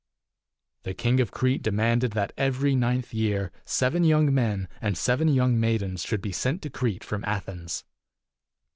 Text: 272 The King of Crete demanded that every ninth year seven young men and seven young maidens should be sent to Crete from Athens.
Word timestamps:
272 0.83 0.89
The 0.89 0.97
King 1.03 1.21
of 1.21 1.29
Crete 1.29 1.61
demanded 1.61 2.11
that 2.13 2.33
every 2.35 2.73
ninth 2.75 3.13
year 3.13 3.51
seven 3.65 4.03
young 4.03 4.33
men 4.33 4.67
and 4.81 4.97
seven 4.97 5.27
young 5.27 5.59
maidens 5.59 6.01
should 6.01 6.23
be 6.23 6.31
sent 6.31 6.63
to 6.63 6.71
Crete 6.71 7.03
from 7.03 7.23
Athens. 7.23 7.83